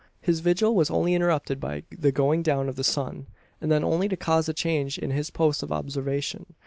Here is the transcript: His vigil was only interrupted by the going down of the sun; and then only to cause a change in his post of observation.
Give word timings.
His 0.19 0.39
vigil 0.39 0.73
was 0.73 0.89
only 0.89 1.13
interrupted 1.13 1.59
by 1.59 1.83
the 1.95 2.11
going 2.11 2.41
down 2.41 2.67
of 2.67 2.75
the 2.75 2.83
sun; 2.83 3.27
and 3.61 3.71
then 3.71 3.83
only 3.83 4.07
to 4.09 4.17
cause 4.17 4.49
a 4.49 4.51
change 4.53 4.97
in 4.97 5.11
his 5.11 5.29
post 5.29 5.61
of 5.61 5.71
observation. 5.71 6.55